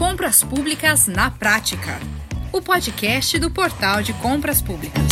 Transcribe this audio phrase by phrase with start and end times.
[0.00, 2.00] Compras Públicas na Prática,
[2.50, 5.06] o podcast do Portal de Compras Públicas.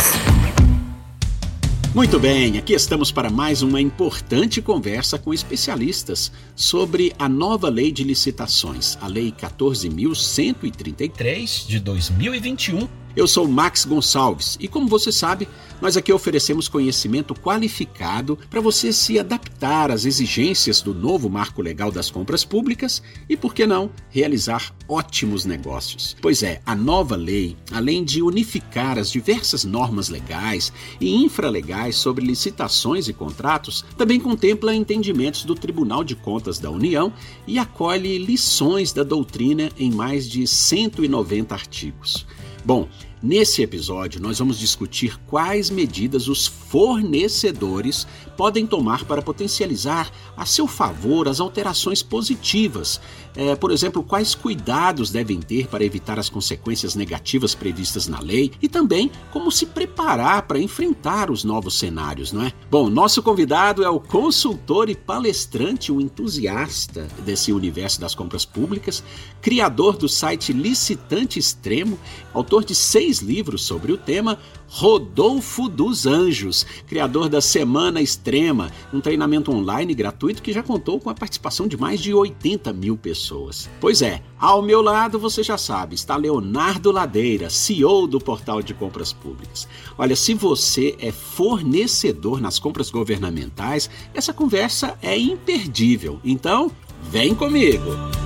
[1.93, 7.91] Muito bem, aqui estamos para mais uma importante conversa com especialistas sobre a nova lei
[7.91, 12.87] de licitações, a Lei 14.133 de 2021
[13.19, 15.45] eu sou Max Gonçalves e, como você sabe,
[15.81, 21.91] nós aqui oferecemos conhecimento qualificado para você se adaptar às exigências do novo marco legal
[21.91, 26.15] das compras públicas e, por que não, realizar ótimos negócios.
[26.21, 32.25] Pois é, a nova lei, além de unificar as diversas normas legais e infralegais sobre
[32.25, 37.11] licitações e contratos, também contempla entendimentos do Tribunal de Contas da União
[37.45, 42.25] e acolhe lições da doutrina em mais de 190 artigos.
[42.65, 42.87] Bom,
[43.21, 50.65] nesse episódio nós vamos discutir quais medidas os fornecedores podem tomar para potencializar a seu
[50.65, 53.01] favor as alterações positivas.
[53.35, 58.51] É, por exemplo, quais cuidados devem ter para evitar as consequências negativas previstas na lei
[58.61, 62.53] e também como se preparar para enfrentar os novos cenários, não é?
[62.71, 69.03] Bom, nosso convidado é o consultor e palestrante, um entusiasta desse universo das compras públicas,
[69.41, 71.99] criador do site Licitante Extremo,
[72.33, 74.37] autor de seis livros sobre o tema,
[74.67, 81.09] Rodolfo dos Anjos, criador da Semana Extrema, um treinamento online gratuito que já contou com
[81.09, 83.67] a participação de mais de 80 mil pessoas.
[83.81, 88.73] Pois é, ao meu lado, você já sabe, está Leonardo Ladeira, CEO do Portal de
[88.73, 89.67] Compras Públicas.
[89.97, 96.19] Olha, se você é fornecedor nas compras governamentais, essa conversa é imperdível.
[96.23, 96.71] Então,
[97.09, 98.18] vem comigo!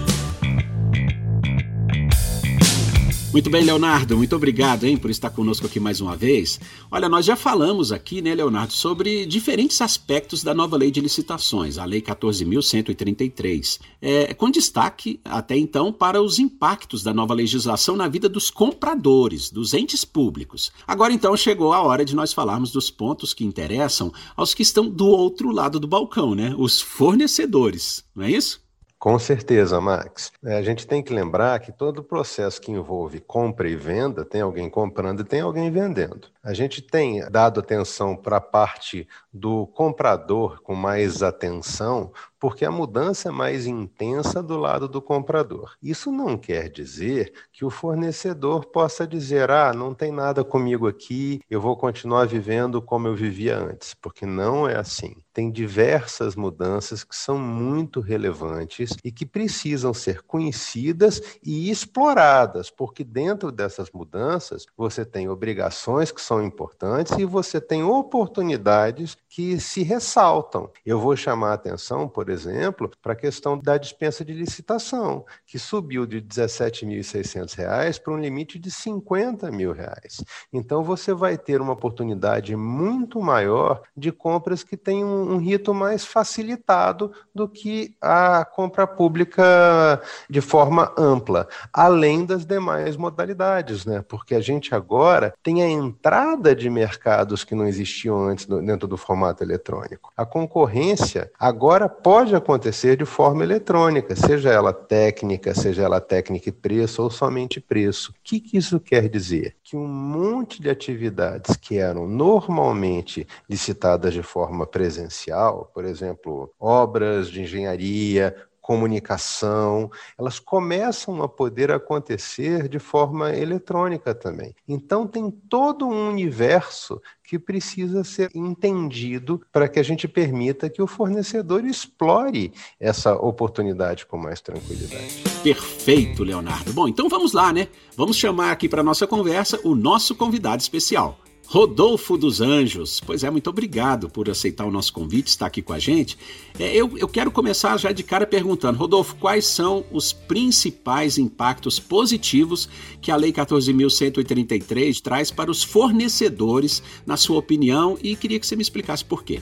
[3.33, 6.59] Muito bem, Leonardo, muito obrigado hein, por estar conosco aqui mais uma vez.
[6.91, 11.79] Olha, nós já falamos aqui, né, Leonardo, sobre diferentes aspectos da nova lei de licitações,
[11.79, 18.07] a Lei 14.133, é, com destaque até então para os impactos da nova legislação na
[18.07, 20.71] vida dos compradores, dos entes públicos.
[20.85, 24.87] Agora então chegou a hora de nós falarmos dos pontos que interessam aos que estão
[24.87, 28.62] do outro lado do balcão, né, os fornecedores, não é isso?
[29.03, 30.31] Com certeza, Max.
[30.45, 34.39] É, a gente tem que lembrar que todo processo que envolve compra e venda tem
[34.39, 36.29] alguém comprando e tem alguém vendendo.
[36.41, 42.71] A gente tem dado atenção para a parte do comprador com mais atenção, porque a
[42.71, 45.75] mudança é mais intensa do lado do comprador.
[45.81, 51.39] Isso não quer dizer que o fornecedor possa dizer: ah, não tem nada comigo aqui,
[51.49, 55.15] eu vou continuar vivendo como eu vivia antes, porque não é assim.
[55.33, 63.03] Tem diversas mudanças que são muito relevantes e que precisam ser conhecidas e exploradas, porque
[63.03, 69.81] dentro dessas mudanças você tem obrigações que são importantes e você tem oportunidades que se
[69.81, 70.69] ressaltam.
[70.85, 75.57] Eu vou chamar a atenção, por exemplo, para a questão da dispensa de licitação, que
[75.57, 80.23] subiu de R$ 17.600 para um limite de 50 mil reais.
[80.51, 85.73] Então, você vai ter uma oportunidade muito maior de compras que têm um, um rito
[85.73, 89.99] mais facilitado do que a compra pública
[90.29, 94.03] de forma ampla, além das demais modalidades, né?
[94.07, 98.95] Porque a gente agora tem a entrada de mercados que não existiam antes dentro do
[98.95, 100.11] formato eletrônico.
[100.17, 106.49] A concorrência agora pode pode acontecer de forma eletrônica, seja ela técnica, seja ela técnica
[106.49, 108.11] e preço ou somente preço.
[108.11, 109.55] O que, que isso quer dizer?
[109.63, 117.29] Que um monte de atividades que eram normalmente licitadas de forma presencial, por exemplo, obras
[117.29, 124.55] de engenharia, comunicação, elas começam a poder acontecer de forma eletrônica também.
[124.65, 130.81] Então, tem todo um universo que precisa ser entendido para que a gente permita que
[130.81, 135.23] o fornecedor explore essa oportunidade com mais tranquilidade.
[135.43, 136.71] Perfeito, Leonardo.
[136.71, 137.67] Bom, então vamos lá, né?
[137.97, 141.19] Vamos chamar aqui para nossa conversa o nosso convidado especial.
[141.53, 142.99] Rodolfo dos Anjos.
[142.99, 146.17] Pois é, muito obrigado por aceitar o nosso convite, estar aqui com a gente.
[146.59, 151.79] É, eu, eu quero começar já de cara perguntando, Rodolfo, quais são os principais impactos
[151.79, 152.67] positivos
[152.99, 158.55] que a Lei 14.133 traz para os fornecedores, na sua opinião, e queria que você
[158.55, 159.39] me explicasse por quê.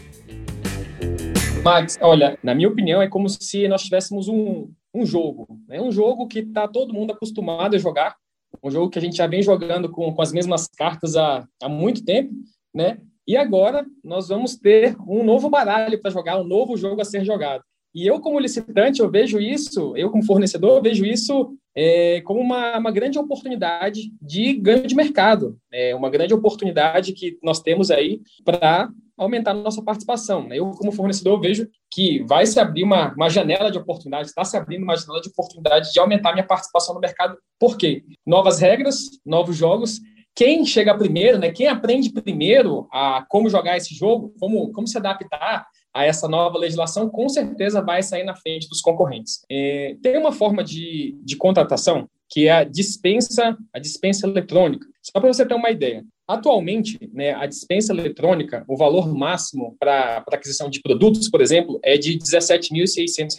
[1.63, 5.47] Max, olha, na minha opinião, é como se nós tivéssemos um, um jogo.
[5.65, 5.81] Né?
[5.81, 8.17] Um jogo que está todo mundo acostumado a jogar,
[8.63, 11.69] um jogo que a gente já vem jogando com, com as mesmas cartas há, há
[11.69, 12.33] muito tempo,
[12.73, 12.99] né?
[13.27, 17.23] E agora nós vamos ter um novo baralho para jogar, um novo jogo a ser
[17.23, 17.63] jogado.
[17.93, 22.77] E eu, como licitante, eu vejo isso, eu como fornecedor, vejo isso é, como uma,
[22.77, 28.21] uma grande oportunidade de ganho de mercado, é uma grande oportunidade que nós temos aí
[28.45, 28.89] para
[29.23, 30.47] aumentar a nossa participação.
[30.47, 30.59] Né?
[30.59, 34.57] Eu, como fornecedor, vejo que vai se abrir uma, uma janela de oportunidade, está se
[34.57, 37.37] abrindo uma janela de oportunidade de aumentar minha participação no mercado.
[37.59, 38.03] Por quê?
[38.25, 39.99] Novas regras, novos jogos.
[40.33, 44.97] Quem chega primeiro, né, quem aprende primeiro a como jogar esse jogo, como, como se
[44.97, 49.41] adaptar a essa nova legislação, com certeza vai sair na frente dos concorrentes.
[49.51, 54.87] É, tem uma forma de, de contratação que é a dispensa, a dispensa eletrônica.
[55.03, 56.03] Só para você ter uma ideia.
[56.31, 61.97] Atualmente, né, a dispensa eletrônica, o valor máximo para aquisição de produtos, por exemplo, é
[61.97, 63.35] de R$ 17.600.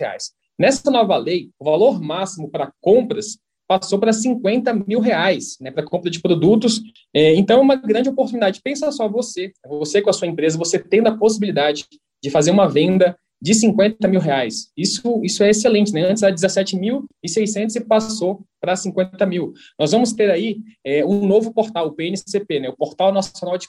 [0.58, 5.86] Nessa nova lei, o valor máximo para compras passou para 50 mil reais, né, para
[5.86, 6.82] compra de produtos.
[7.14, 8.60] É, então, é uma grande oportunidade.
[8.62, 11.86] Pensa só você, você com a sua empresa, você tendo a possibilidade
[12.22, 14.70] de fazer uma venda de 50 mil reais.
[14.76, 16.02] Isso, isso é excelente, né?
[16.02, 19.52] Antes era 17.600 e passou para 50 mil.
[19.76, 22.68] Nós vamos ter aí é, um novo portal, o PNCP, né?
[22.68, 23.66] o Portal Nacional de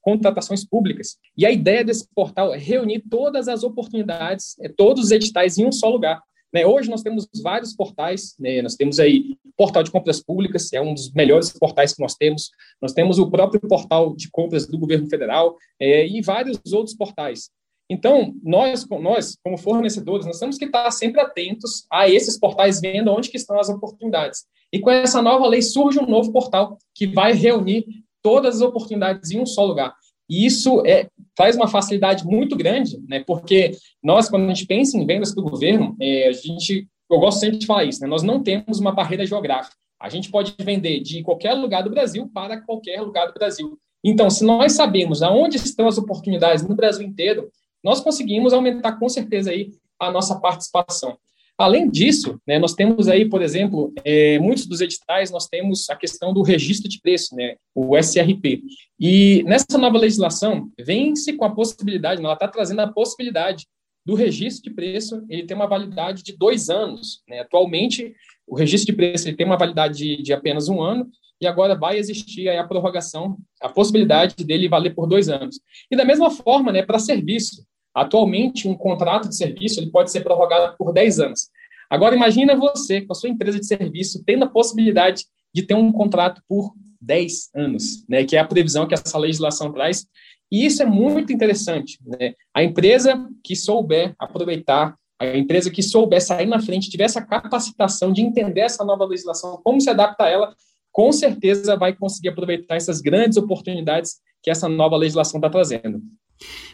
[0.00, 1.16] Contratações Públicas.
[1.36, 5.66] E a ideia desse portal é reunir todas as oportunidades, é, todos os editais em
[5.66, 6.22] um só lugar.
[6.54, 6.64] Né?
[6.64, 8.62] Hoje nós temos vários portais, né?
[8.62, 12.50] nós temos aí portal de compras públicas, é um dos melhores portais que nós temos.
[12.80, 17.50] Nós temos o próprio portal de compras do governo federal é, e vários outros portais.
[17.88, 23.12] Então, nós, nós, como fornecedores, nós temos que estar sempre atentos a esses portais, vendo
[23.12, 24.44] onde que estão as oportunidades.
[24.72, 27.86] E com essa nova lei surge um novo portal que vai reunir
[28.22, 29.94] todas as oportunidades em um só lugar.
[30.28, 33.22] E isso é, traz uma facilidade muito grande, né?
[33.24, 33.72] Porque
[34.02, 37.38] nós, quando a gente pensa em vendas para o governo, é, a gente, eu gosto
[37.38, 38.08] sempre de falar isso, né?
[38.08, 39.76] Nós não temos uma barreira geográfica.
[40.00, 43.78] A gente pode vender de qualquer lugar do Brasil para qualquer lugar do Brasil.
[44.04, 47.50] Então, se nós sabemos aonde estão as oportunidades no Brasil inteiro,
[47.86, 51.16] nós conseguimos aumentar com certeza aí a nossa participação.
[51.56, 55.94] Além disso, né, nós temos aí, por exemplo, é, muitos dos editais, nós temos a
[55.94, 58.60] questão do registro de preço, né, o SRP.
[58.98, 63.68] E nessa nova legislação, vem-se com a possibilidade, ela está trazendo a possibilidade
[64.04, 67.22] do registro de preço, ele tem uma validade de dois anos.
[67.28, 67.38] Né?
[67.38, 68.12] Atualmente,
[68.48, 71.08] o registro de preço ele tem uma validade de, de apenas um ano,
[71.40, 75.60] e agora vai existir a prorrogação, a possibilidade dele valer por dois anos.
[75.90, 77.64] E da mesma forma, né, para serviço,
[77.96, 81.48] Atualmente, um contrato de serviço ele pode ser prorrogado por 10 anos.
[81.88, 85.90] Agora, imagina você, com a sua empresa de serviço, tendo a possibilidade de ter um
[85.90, 90.06] contrato por 10 anos, né, que é a previsão que essa legislação traz.
[90.52, 91.98] E isso é muito interessante.
[92.04, 92.34] Né?
[92.52, 98.12] A empresa que souber aproveitar, a empresa que souber sair na frente, tiver essa capacitação
[98.12, 100.54] de entender essa nova legislação, como se adapta a ela,
[100.92, 106.02] com certeza vai conseguir aproveitar essas grandes oportunidades que essa nova legislação está trazendo.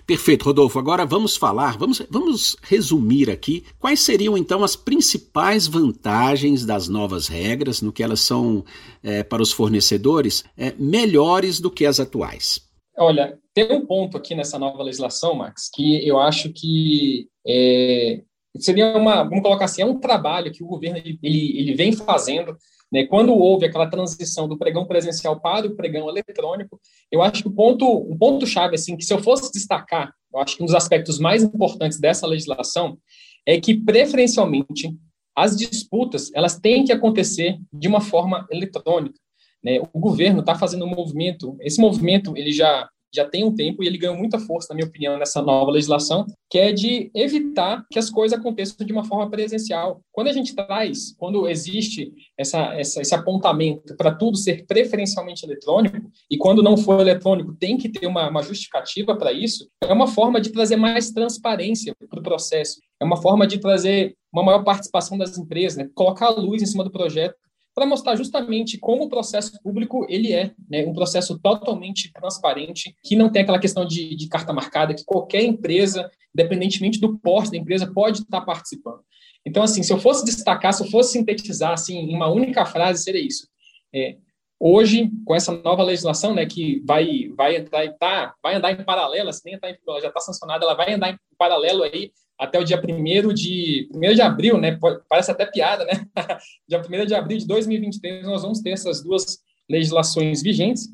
[0.07, 0.79] Perfeito, Rodolfo.
[0.79, 7.29] Agora vamos falar, vamos, vamos resumir aqui quais seriam então as principais vantagens das novas
[7.29, 8.65] regras, no que elas são
[9.03, 12.61] é, para os fornecedores, é, melhores do que as atuais.
[12.97, 18.23] Olha, tem um ponto aqui nessa nova legislação, Max, que eu acho que é,
[18.59, 22.57] seria uma, vamos colocar assim, é um trabalho que o governo ele, ele vem fazendo
[22.93, 23.07] né?
[23.07, 26.79] Quando houve aquela transição do pregão presencial para o pregão eletrônico,
[27.11, 30.39] eu acho que o ponto, um ponto chave assim, que se eu fosse destacar, eu
[30.41, 32.99] acho que um dos aspectos mais importantes dessa legislação
[33.47, 34.95] é que preferencialmente
[35.35, 39.19] as disputas elas têm que acontecer de uma forma eletrônica.
[39.65, 39.81] Né?
[39.93, 43.87] O governo está fazendo um movimento, esse movimento ele já já tem um tempo e
[43.87, 47.99] ele ganhou muita força, na minha opinião, nessa nova legislação, que é de evitar que
[47.99, 50.01] as coisas aconteçam de uma forma presencial.
[50.11, 55.99] Quando a gente traz, quando existe essa, essa esse apontamento para tudo ser preferencialmente eletrônico,
[56.31, 60.07] e quando não for eletrônico tem que ter uma, uma justificativa para isso, é uma
[60.07, 64.65] forma de trazer mais transparência para o processo, é uma forma de trazer uma maior
[64.65, 65.91] participação das empresas, né?
[65.95, 67.37] colocar a luz em cima do projeto
[67.75, 73.17] para mostrar justamente como o processo público ele é, né, um processo totalmente transparente, que
[73.17, 77.57] não tem aquela questão de, de carta marcada, que qualquer empresa, independentemente do porte da
[77.57, 79.01] empresa, pode estar participando.
[79.45, 83.03] Então, assim, se eu fosse destacar, se eu fosse sintetizar assim, em uma única frase,
[83.03, 83.49] seria isso.
[83.93, 84.17] É,
[84.61, 89.31] hoje, com essa nova legislação, né, que vai, vai, entrar, tá, vai andar em paralelo,
[89.31, 92.13] assim, nem tá, ela já está sancionada, ela vai andar em paralelo aí
[92.43, 94.77] até o dia 1 de, 1 de abril, né?
[95.09, 96.05] Parece até piada, né?
[96.69, 99.39] dia 1 de abril de 2023, nós vamos ter essas duas
[99.71, 100.89] legislações vigentes,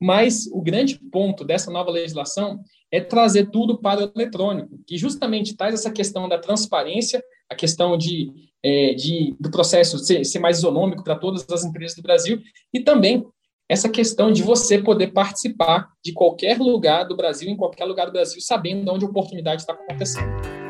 [0.00, 5.56] mas o grande ponto dessa nova legislação é trazer tudo para o eletrônico, que justamente
[5.56, 8.30] traz essa questão da transparência, a questão de,
[8.62, 12.40] é, de do processo ser, ser mais isonômico para todas as empresas do Brasil,
[12.72, 13.26] e também
[13.68, 18.12] essa questão de você poder participar de qualquer lugar do Brasil, em qualquer lugar do
[18.12, 20.61] Brasil, sabendo onde a oportunidade está acontecendo.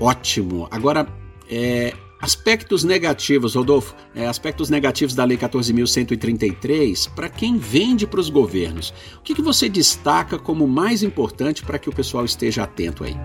[0.00, 0.66] Ótimo.
[0.70, 1.06] Agora,
[1.48, 8.28] é, Aspectos negativos, Rodolfo, é, aspectos negativos da Lei 14.133 para quem vende para os
[8.28, 8.92] governos.
[9.16, 13.16] O que, que você destaca como mais importante para que o pessoal esteja atento aí?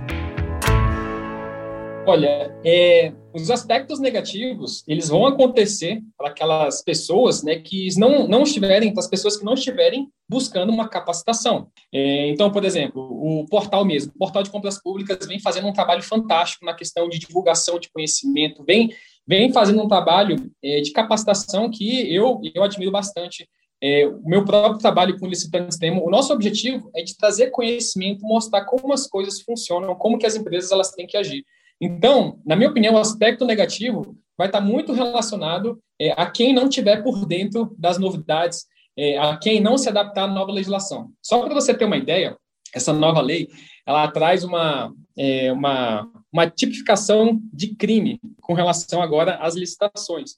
[2.08, 8.44] Olha, é, os aspectos negativos, eles vão acontecer para aquelas pessoas né, que não, não
[8.44, 11.68] estiverem, para as pessoas que não estiverem buscando uma capacitação.
[11.92, 15.74] É, então, por exemplo, o portal mesmo, o portal de compras públicas vem fazendo um
[15.74, 18.92] trabalho fantástico na questão de divulgação de conhecimento, vem,
[19.28, 23.50] vem fazendo um trabalho é, de capacitação que eu, eu admiro bastante.
[23.84, 28.26] É, o meu próprio trabalho com licitantes temo, o nosso objetivo é de trazer conhecimento,
[28.26, 31.44] mostrar como as coisas funcionam, como que as empresas elas têm que agir.
[31.79, 36.70] Então, na minha opinião, o aspecto negativo vai estar muito relacionado é, a quem não
[36.70, 38.65] tiver por dentro das novidades,
[38.98, 41.10] é, a quem não se adaptar à nova legislação.
[41.22, 42.38] Só para você ter uma ideia,
[42.74, 43.50] essa nova lei,
[43.86, 50.32] ela traz uma, é, uma, uma tipificação de crime com relação agora às licitações.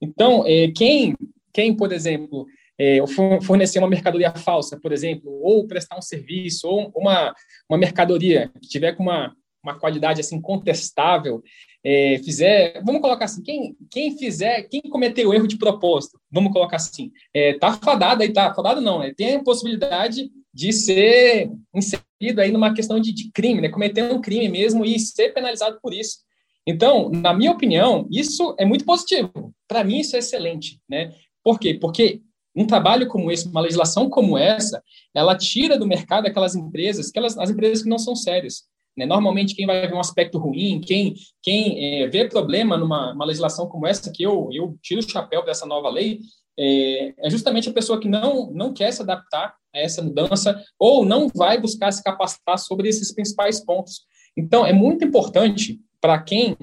[0.00, 1.14] Então, é, quem,
[1.52, 2.46] quem, por exemplo,
[2.78, 2.98] é,
[3.42, 7.34] fornecer uma mercadoria falsa, por exemplo, ou prestar um serviço, ou uma,
[7.68, 11.42] uma mercadoria que tiver com uma, uma qualidade assim contestável,
[11.84, 16.52] é, fizer, vamos colocar assim, quem, quem fizer, quem cometeu o erro de propósito, vamos
[16.52, 19.12] colocar assim, é, tá fadado aí, tá fadado não, né?
[19.16, 23.68] Tem a possibilidade de ser inserido aí numa questão de, de crime, né?
[23.68, 26.18] Cometer um crime mesmo e ser penalizado por isso.
[26.66, 29.52] Então, na minha opinião, isso é muito positivo.
[29.66, 31.12] Para mim, isso é excelente, né?
[31.42, 31.74] Por quê?
[31.74, 32.20] Porque
[32.54, 34.82] um trabalho como esse, uma legislação como essa,
[35.14, 38.64] ela tira do mercado aquelas empresas, aquelas as empresas que não são sérias.
[38.96, 39.06] Né?
[39.06, 43.86] Normalmente, quem vai ver um aspecto ruim, quem, quem é, vê problema numa legislação como
[43.86, 46.20] essa, que eu, eu tiro o chapéu dessa nova lei,
[46.58, 51.04] é, é, justamente a pessoa que não, não quer se adaptar a essa mudança ou
[51.04, 54.02] não vai buscar se capacitar sobre esses principais pontos.
[54.36, 56.56] Então, é muito importante para quem,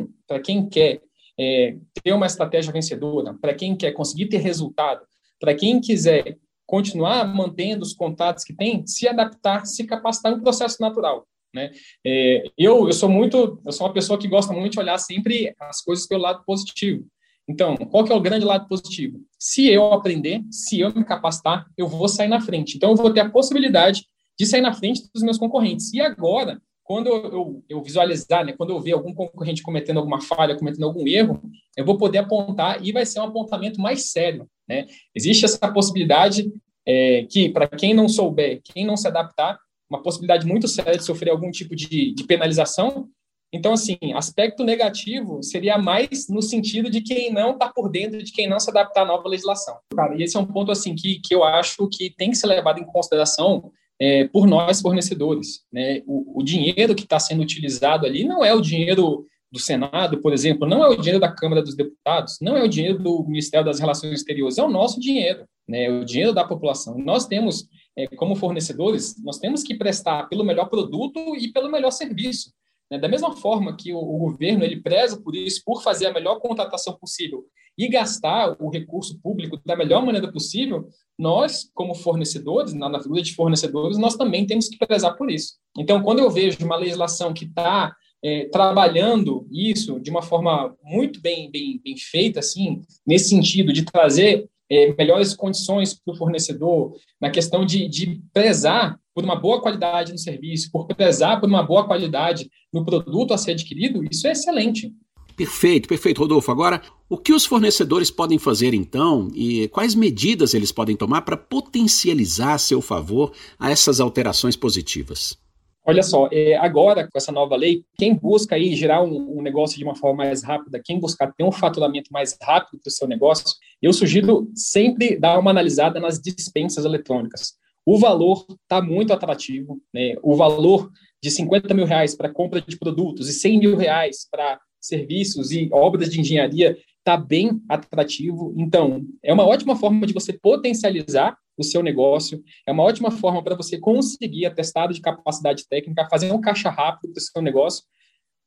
[0.43, 1.01] quem quer
[1.39, 5.01] é, ter uma estratégia vencedora, para quem quer conseguir ter resultado,
[5.39, 10.77] para quem quiser continuar mantendo os contatos que tem, se adaptar, se capacitar no processo
[10.79, 11.25] natural.
[11.53, 11.72] Né?
[12.06, 15.53] É, eu, eu sou muito, eu sou uma pessoa que gosta muito de olhar sempre
[15.60, 17.06] as coisas pelo lado positivo.
[17.48, 19.20] Então, qual que é o grande lado positivo?
[19.39, 22.77] Se eu aprender, se eu me capacitar, eu vou sair na frente.
[22.77, 24.06] Então, eu vou ter a possibilidade
[24.39, 25.91] de sair na frente dos meus concorrentes.
[25.91, 30.58] E agora, quando eu, eu visualizar, né, quando eu ver algum concorrente cometendo alguma falha,
[30.58, 31.41] cometendo algum erro,
[31.75, 34.48] eu vou poder apontar e vai ser um apontamento mais sério.
[34.68, 34.86] Né?
[35.13, 36.51] Existe essa possibilidade
[36.88, 41.03] é, que, para quem não souber, quem não se adaptar, uma possibilidade muito séria de
[41.03, 43.08] sofrer algum tipo de, de penalização.
[43.51, 48.31] Então, assim, aspecto negativo seria mais no sentido de quem não está por dentro, de
[48.31, 49.75] quem não se adaptar à nova legislação.
[49.96, 52.48] Cara, e esse é um ponto, assim, que, que eu acho que tem que ser
[52.48, 55.63] levado em consideração é, por nós, fornecedores.
[55.74, 56.03] Né?
[56.05, 60.31] O, o dinheiro que está sendo utilizado ali não é o dinheiro do Senado, por
[60.31, 63.65] exemplo, não é o dinheiro da Câmara dos Deputados, não é o dinheiro do Ministério
[63.65, 65.86] das Relações Exteriores, é o nosso dinheiro, né?
[65.86, 66.98] É o dinheiro da população.
[67.00, 67.67] Nós temos
[67.98, 72.51] é, como fornecedores, nós temos que prestar pelo melhor produto e pelo melhor serviço.
[72.89, 72.98] Né?
[72.98, 76.39] Da mesma forma que o, o, governo ele preza por isso, por fazer a melhor
[76.39, 77.46] contratação possível
[77.77, 83.22] e gastar o recurso público da melhor maneira possível, nós, como fornecedores, na, na figura
[83.22, 85.53] de fornecedores, nós também temos que prezar por isso.
[85.77, 91.22] Então, quando eu vejo uma legislação que está é, trabalhando isso de uma forma muito
[91.22, 96.94] bem, bem, bem feita, assim, nesse sentido de trazer é, melhores condições para o fornecedor,
[97.20, 101.64] na questão de, de prezar por uma boa qualidade no serviço, por prezar por uma
[101.64, 104.94] boa qualidade no produto a ser adquirido, isso é excelente.
[105.36, 106.52] Perfeito, perfeito, Rodolfo.
[106.52, 111.38] Agora, o que os fornecedores podem fazer então e quais medidas eles podem tomar para
[111.38, 115.38] potencializar a seu favor a essas alterações positivas?
[115.86, 119.77] Olha só, é, agora com essa nova lei, quem busca aí gerar um, um, negócio
[119.77, 123.07] de uma forma mais rápida, quem buscar ter um faturamento mais rápido para o seu
[123.07, 127.53] negócio, eu sugiro sempre dar uma analisada nas dispensas eletrônicas.
[127.86, 130.15] O valor está muito atrativo, né?
[130.21, 130.91] o valor
[131.24, 135.69] de 50 mil reais para compra de produtos e 100 mil reais para serviços e
[135.71, 138.53] obras de engenharia está bem atrativo.
[138.57, 142.44] Então, é uma ótima forma de você potencializar o seu negócio.
[142.66, 147.13] É uma ótima forma para você conseguir atestado de capacidade técnica, fazer um caixa rápido
[147.13, 147.84] para o seu negócio.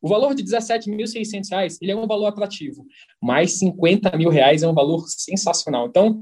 [0.01, 2.85] O valor de R$ 17.600 ele é um valor atrativo,
[3.23, 5.87] mas 50 mil reais é um valor sensacional.
[5.87, 6.21] Então,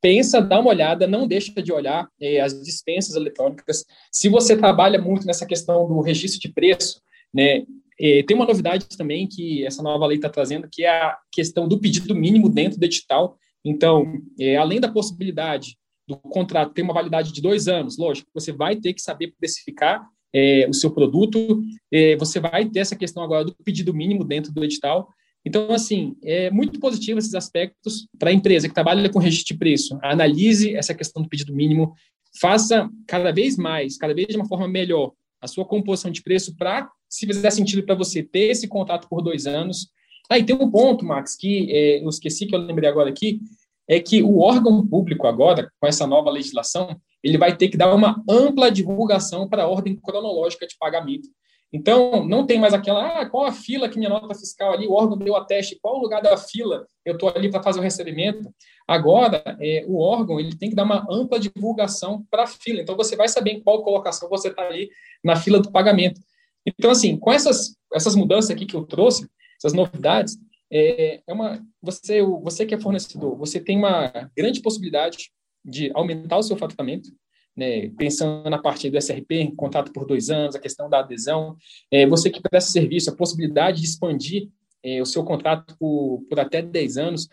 [0.00, 3.84] pensa, dá uma olhada, não deixa de olhar eh, as dispensas eletrônicas.
[4.12, 7.00] Se você trabalha muito nessa questão do registro de preço,
[7.34, 7.64] né,
[7.98, 11.66] eh, tem uma novidade também que essa nova lei está trazendo, que é a questão
[11.66, 13.36] do pedido mínimo dentro do edital.
[13.64, 14.06] Então,
[14.38, 18.76] eh, além da possibilidade do contrato tem uma validade de dois anos, lógico, você vai
[18.76, 23.44] ter que saber precificar é, o seu produto, é, você vai ter essa questão agora
[23.44, 25.08] do pedido mínimo dentro do edital,
[25.44, 29.58] Então, assim, é muito positivo esses aspectos para a empresa que trabalha com registro de
[29.58, 29.96] preço.
[30.02, 31.94] Analise essa questão do pedido mínimo,
[32.40, 36.56] faça cada vez mais, cada vez de uma forma melhor, a sua composição de preço
[36.56, 39.88] para, se fizer sentido para você, ter esse contrato por dois anos.
[40.28, 43.40] Aí ah, tem um ponto, Max, que é, eu esqueci que eu lembrei agora aqui,
[43.88, 47.94] é que o órgão público agora, com essa nova legislação, ele vai ter que dar
[47.94, 51.28] uma ampla divulgação para a ordem cronológica de pagamento.
[51.72, 54.92] Então, não tem mais aquela, ah, qual a fila que minha nota fiscal ali, o
[54.92, 57.82] órgão deu a teste, qual o lugar da fila eu estou ali para fazer o
[57.82, 58.48] recebimento.
[58.86, 62.80] Agora, é, o órgão ele tem que dar uma ampla divulgação para a fila.
[62.80, 64.88] Então, você vai saber em qual colocação você está ali
[65.24, 66.20] na fila do pagamento.
[66.64, 69.28] Então, assim, com essas, essas mudanças aqui que eu trouxe,
[69.58, 70.36] essas novidades,
[70.70, 75.30] é, é uma, você, você que é fornecedor, você tem uma grande possibilidade
[75.64, 77.10] de aumentar o seu faturamento,
[77.56, 81.56] né, pensando na parte do SRP, contrato por dois anos, a questão da adesão,
[81.90, 84.48] é, você que presta serviço, a possibilidade de expandir
[84.82, 87.28] é, o seu contrato por, por até 10 anos.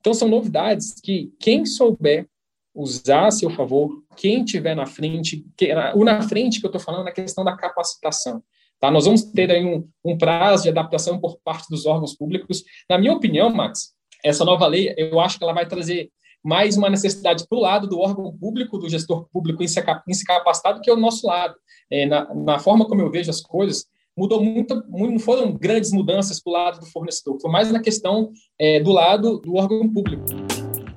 [0.00, 2.28] Então, são novidades que quem souber
[2.74, 6.80] usar a seu favor, quem tiver na frente, que, o na frente que eu estou
[6.80, 8.42] falando é a questão da capacitação.
[8.80, 8.90] Tá?
[8.90, 12.64] Nós vamos ter aí um, um prazo de adaptação por parte dos órgãos públicos.
[12.88, 13.92] Na minha opinião, Max,
[14.24, 16.10] essa nova lei, eu acho que ela vai trazer
[16.42, 19.82] mais uma necessidade para o lado do órgão público, do gestor público em se,
[20.24, 21.54] capacitar do que o nosso lado.
[21.90, 23.84] É, na, na, forma como eu vejo as coisas,
[24.16, 28.30] mudou muito, não foram grandes mudanças para o lado do fornecedor, foi mais na questão
[28.58, 30.24] é, do lado do órgão público.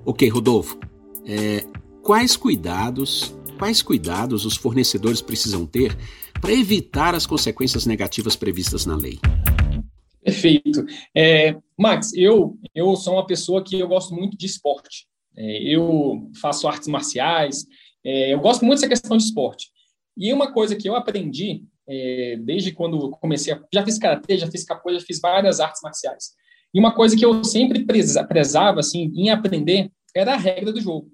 [0.06, 0.80] Ok, Rodolfo.
[1.26, 1.66] É,
[2.02, 5.98] quais cuidados, quais cuidados os fornecedores precisam ter
[6.44, 9.18] para evitar as consequências negativas previstas na lei?
[10.22, 10.86] Perfeito.
[11.16, 15.08] É, Max, eu, eu sou uma pessoa que eu gosto muito de esporte.
[15.38, 17.66] É, eu faço artes marciais,
[18.06, 19.70] é, eu gosto muito dessa questão de esporte.
[20.18, 24.52] E uma coisa que eu aprendi é, desde quando comecei, a, já fiz karatê, já
[24.52, 26.32] fiz capoeira, já fiz várias artes marciais.
[26.74, 31.10] E uma coisa que eu sempre prezava assim em aprender era a regra do jogo.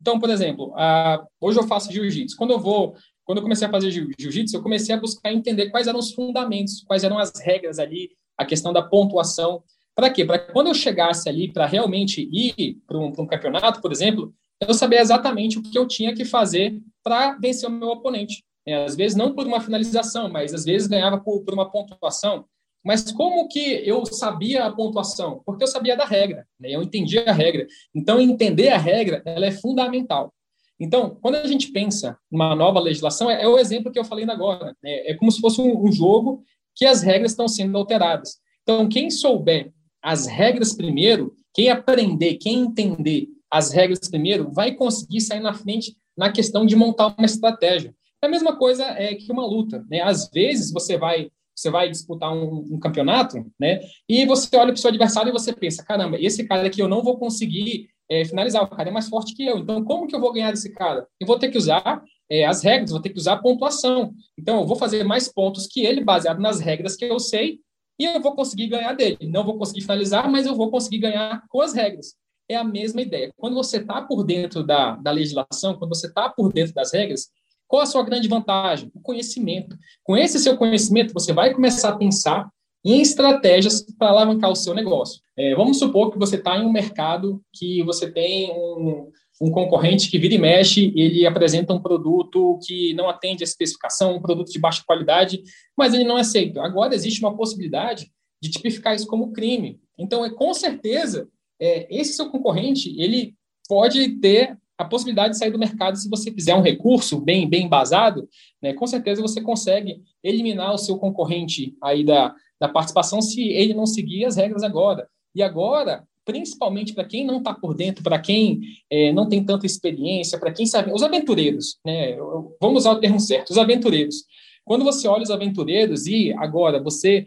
[0.00, 2.34] Então, por exemplo, a, hoje eu faço jiu-jitsu.
[2.36, 2.96] Quando eu vou,
[3.30, 6.82] quando eu comecei a fazer jiu-jitsu, eu comecei a buscar entender quais eram os fundamentos,
[6.82, 9.62] quais eram as regras ali, a questão da pontuação.
[9.94, 10.24] Para quê?
[10.24, 14.74] Para quando eu chegasse ali para realmente ir para um, um, campeonato, por exemplo, eu
[14.74, 18.42] saber exatamente o que eu tinha que fazer para vencer o meu oponente.
[18.66, 22.46] É, às vezes não por uma finalização, mas às vezes ganhava por, por, uma pontuação.
[22.84, 25.40] Mas como que eu sabia a pontuação?
[25.46, 26.70] Porque eu sabia da regra, né?
[26.70, 27.64] eu entendia a regra.
[27.94, 30.34] Então, entender a regra ela é fundamental.
[30.80, 34.24] Então, quando a gente pensa numa nova legislação, é, é o exemplo que eu falei
[34.24, 34.74] agora.
[34.82, 35.10] Né?
[35.10, 36.42] É como se fosse um, um jogo
[36.74, 38.38] que as regras estão sendo alteradas.
[38.62, 45.20] Então, quem souber as regras primeiro, quem aprender, quem entender as regras primeiro, vai conseguir
[45.20, 47.94] sair na frente na questão de montar uma estratégia.
[48.22, 49.84] É a mesma coisa é, que uma luta.
[49.90, 50.00] Né?
[50.00, 53.80] Às vezes você vai você vai disputar um, um campeonato, né?
[54.08, 56.88] E você olha para o seu adversário e você pensa, caramba, esse cara aqui eu
[56.88, 59.58] não vou conseguir é, finalizar, o cara é mais forte que eu.
[59.58, 61.06] Então, como que eu vou ganhar desse cara?
[61.20, 64.12] Eu vou ter que usar é, as regras, vou ter que usar a pontuação.
[64.36, 67.60] Então, eu vou fazer mais pontos que ele, baseado nas regras que eu sei,
[67.98, 69.18] e eu vou conseguir ganhar dele.
[69.28, 72.14] Não vou conseguir finalizar, mas eu vou conseguir ganhar com as regras.
[72.48, 73.32] É a mesma ideia.
[73.36, 77.28] Quando você está por dentro da, da legislação, quando você está por dentro das regras,
[77.68, 78.90] qual a sua grande vantagem?
[78.92, 79.78] O conhecimento.
[80.02, 82.50] Com esse seu conhecimento, você vai começar a pensar
[82.84, 85.20] em estratégias para alavancar o seu negócio.
[85.36, 90.10] É, vamos supor que você está em um mercado que você tem um, um concorrente
[90.10, 94.50] que vira e mexe, ele apresenta um produto que não atende a especificação, um produto
[94.50, 95.42] de baixa qualidade,
[95.76, 96.60] mas ele não é aceito.
[96.60, 98.10] Agora existe uma possibilidade
[98.42, 99.78] de tipificar isso como crime.
[99.98, 101.28] Então, é com certeza,
[101.60, 103.34] é, esse seu concorrente, ele
[103.68, 107.66] pode ter a possibilidade de sair do mercado se você fizer um recurso bem bem
[107.66, 108.26] embasado,
[108.62, 113.74] né, com certeza você consegue eliminar o seu concorrente aí da, da participação se ele
[113.74, 115.08] não seguir as regras agora.
[115.34, 119.66] E agora, principalmente para quem não está por dentro, para quem é, não tem tanta
[119.66, 122.16] experiência, para quem sabe, os aventureiros, né?
[122.60, 124.24] Vamos usar o termo certo, os aventureiros.
[124.64, 127.26] Quando você olha os aventureiros e agora você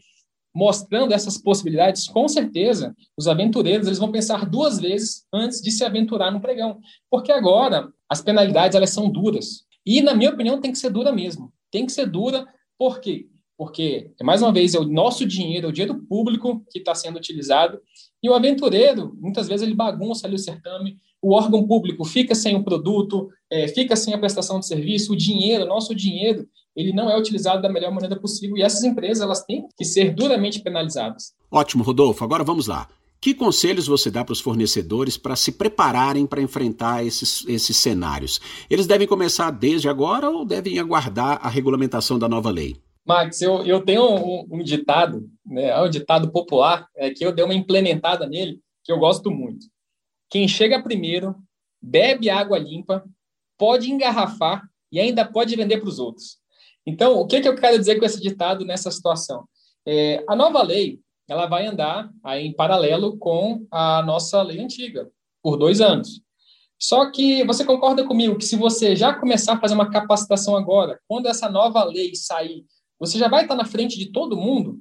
[0.55, 5.83] mostrando essas possibilidades, com certeza os aventureiros eles vão pensar duas vezes antes de se
[5.83, 10.71] aventurar no pregão, porque agora as penalidades elas são duras e na minha opinião tem
[10.71, 12.45] que ser dura mesmo, tem que ser dura
[12.77, 16.95] porque porque, mais uma vez, é o nosso dinheiro, é o dinheiro público que está
[16.95, 17.79] sendo utilizado,
[18.21, 22.55] e o aventureiro, muitas vezes, ele bagunça ali o certame, o órgão público fica sem
[22.55, 27.09] o produto, é, fica sem a prestação de serviço, o dinheiro, nosso dinheiro, ele não
[27.09, 31.33] é utilizado da melhor maneira possível, e essas empresas, elas têm que ser duramente penalizadas.
[31.51, 32.23] Ótimo, Rodolfo.
[32.23, 32.87] Agora vamos lá.
[33.21, 38.41] Que conselhos você dá para os fornecedores para se prepararem para enfrentar esses, esses cenários?
[38.69, 42.75] Eles devem começar desde agora ou devem aguardar a regulamentação da nova lei?
[43.05, 47.33] Max, eu, eu tenho um, um ditado, né, é um ditado popular, é, que eu
[47.33, 49.65] dei uma implementada nele, que eu gosto muito.
[50.29, 51.35] Quem chega primeiro,
[51.81, 53.03] bebe água limpa,
[53.57, 56.37] pode engarrafar e ainda pode vender para os outros.
[56.85, 59.47] Então, o que, que eu quero dizer com esse ditado nessa situação?
[59.85, 65.09] É, a nova lei ela vai andar aí em paralelo com a nossa lei antiga,
[65.41, 66.21] por dois anos.
[66.77, 70.99] Só que você concorda comigo que se você já começar a fazer uma capacitação agora,
[71.07, 72.65] quando essa nova lei sair,
[73.05, 74.79] você já vai estar na frente de todo mundo?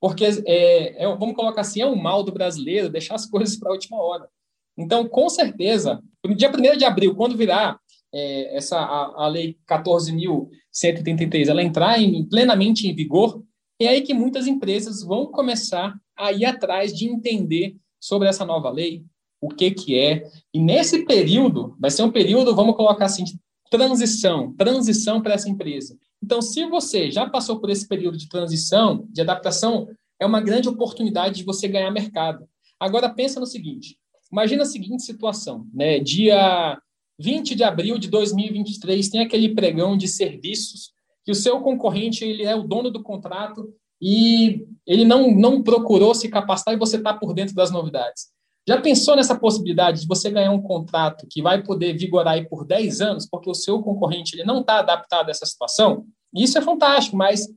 [0.00, 3.70] Porque, é, é, vamos colocar assim, é um mal do brasileiro deixar as coisas para
[3.70, 4.28] a última hora.
[4.76, 7.78] Então, com certeza, no dia 1 de abril, quando virar
[8.12, 13.42] é, essa a, a lei 14.133, ela entrar em, plenamente em vigor,
[13.78, 18.70] é aí que muitas empresas vão começar a ir atrás de entender sobre essa nova
[18.70, 19.04] lei,
[19.40, 20.28] o que que é.
[20.52, 23.38] E nesse período, vai ser um período, vamos colocar assim, de
[23.70, 25.96] transição, transição para essa empresa.
[26.22, 30.68] Então, se você já passou por esse período de transição, de adaptação, é uma grande
[30.68, 32.46] oportunidade de você ganhar mercado.
[32.78, 33.98] Agora, pensa no seguinte,
[34.30, 35.98] imagina a seguinte situação, né?
[35.98, 36.78] Dia
[37.18, 40.92] 20 de abril de 2023, tem aquele pregão de serviços
[41.24, 46.14] que o seu concorrente ele é o dono do contrato e ele não, não procurou
[46.14, 48.28] se capacitar e você está por dentro das novidades.
[48.68, 52.66] Já pensou nessa possibilidade de você ganhar um contrato que vai poder vigorar aí por
[52.66, 56.04] 10 anos, porque o seu concorrente ele não está adaptado a essa situação?
[56.34, 57.48] Isso é fantástico, mas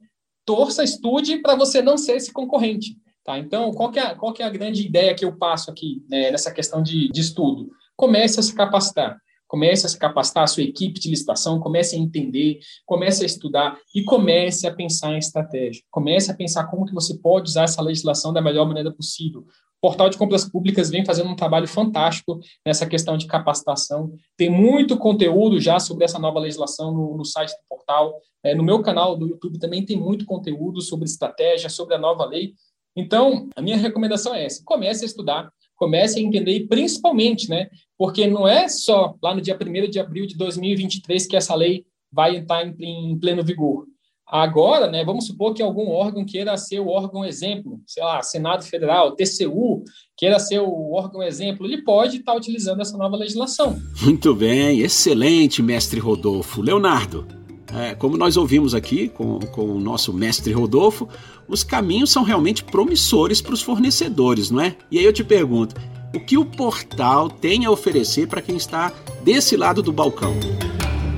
[0.45, 2.97] torça, estude para você não ser esse concorrente.
[3.23, 3.37] Tá?
[3.37, 6.31] Então, qual que, é, qual que é a grande ideia que eu passo aqui né,
[6.31, 7.69] nessa questão de, de estudo?
[7.95, 9.17] Comece a se capacitar
[9.53, 13.77] comece a se capacitar a sua equipe de licitação, comece a entender, comece a estudar
[13.93, 15.83] e comece a pensar em estratégia.
[15.91, 19.45] Comece a pensar como que você pode usar essa legislação da melhor maneira possível.
[19.83, 24.13] Portal de Compras Públicas vem fazendo um trabalho fantástico nessa questão de capacitação.
[24.37, 28.17] Tem muito conteúdo já sobre essa nova legislação no, no site do portal.
[28.41, 32.23] É, no meu canal do YouTube também tem muito conteúdo sobre estratégia, sobre a nova
[32.23, 32.53] lei.
[32.95, 37.67] Então, a minha recomendação é essa: comece a estudar, comece a entender, e principalmente, né,
[37.97, 41.85] porque não é só lá no dia 1 de abril de 2023 que essa lei
[42.09, 43.85] vai estar em, em pleno vigor.
[44.33, 48.63] Agora, né, vamos supor que algum órgão queira ser o órgão exemplo, sei lá, Senado
[48.63, 49.83] Federal, TCU,
[50.17, 53.79] queira ser o órgão exemplo, ele pode estar utilizando essa nova legislação.
[54.01, 56.63] Muito bem, excelente, mestre Rodolfo.
[56.63, 57.27] Leonardo,
[57.75, 61.07] é, como nós ouvimos aqui com, com o nosso mestre Rodolfo,
[61.47, 64.75] os caminhos são realmente promissores para os fornecedores, não é?
[64.89, 65.75] E aí eu te pergunto,
[66.11, 68.91] o que o portal tem a oferecer para quem está
[69.23, 70.33] desse lado do balcão?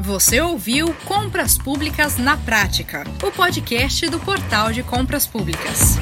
[0.00, 5.98] Você ouviu Compras Públicas na Prática, o podcast do Portal de Compras Públicas.